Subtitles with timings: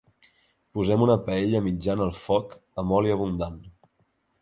[0.77, 3.65] Posem una paella mitjana al foc amb oli abundant.